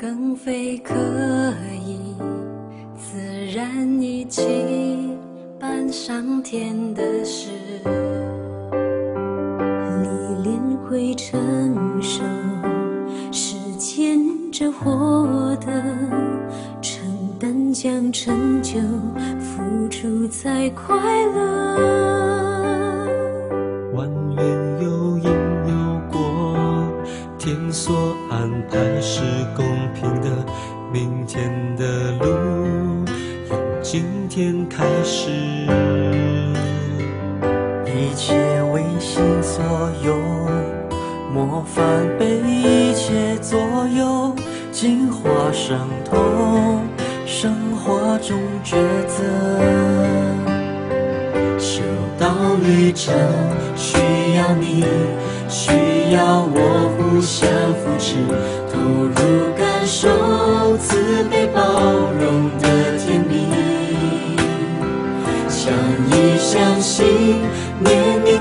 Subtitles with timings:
[0.00, 0.94] 更非可
[1.84, 2.14] 以
[2.96, 3.18] 自
[3.52, 4.46] 然一起
[5.58, 7.50] 办上天的事，
[10.00, 10.08] 历
[10.44, 12.22] 练会成熟，
[13.32, 14.20] 时间
[14.52, 15.82] 这获得，
[16.80, 17.02] 承
[17.40, 18.78] 担将成就，
[19.40, 20.94] 付出才快
[21.26, 21.47] 乐。
[29.10, 29.22] 是
[29.56, 30.28] 公平的。
[30.92, 33.06] 明天的路
[33.48, 35.30] 由今天开始，
[37.86, 38.34] 一切
[38.70, 39.64] 为心所
[40.04, 40.14] 有，
[41.32, 41.84] 模范
[42.18, 43.58] 被一切左
[43.96, 44.34] 右，
[44.70, 46.82] 进化伤痛，
[47.24, 50.27] 生活中抉择。
[52.18, 52.26] 到
[52.62, 53.14] 旅程
[53.76, 53.96] 需
[54.36, 54.84] 要你，
[55.48, 55.70] 需
[56.12, 58.16] 要我互相扶持，
[58.72, 59.14] 投入
[59.56, 61.60] 感受慈悲包
[62.18, 63.46] 容的甜蜜。
[65.48, 65.72] 相
[66.10, 67.04] 依相惜，
[67.78, 68.37] 念念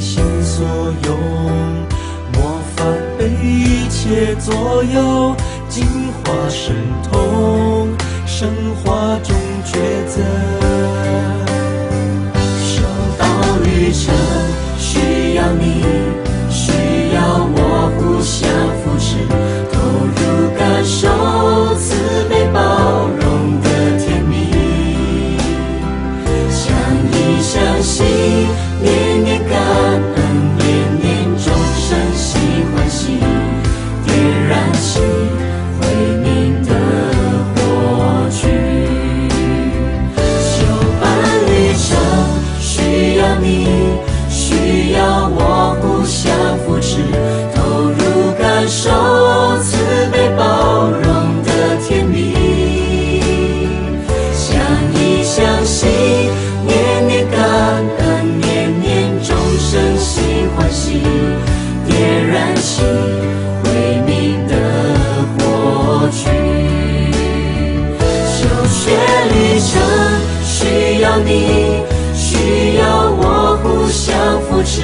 [0.00, 0.66] 心所
[1.04, 1.18] 用，
[2.32, 5.36] 模范被一切左右，
[5.68, 6.74] 净化神
[7.12, 7.94] 通，
[8.26, 8.48] 神
[8.82, 9.74] 话中抉
[10.06, 10.69] 择。
[62.60, 62.82] 点燃起
[63.64, 63.66] 慧
[64.06, 64.54] 明的
[65.38, 66.28] 过去。
[68.26, 68.38] 修
[68.68, 68.78] 学
[69.32, 69.70] 旅程
[70.44, 71.82] 需要你，
[72.14, 74.82] 需要我互相扶持，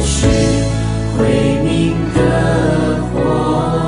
[0.00, 0.26] 许
[1.16, 3.83] 慧明的火。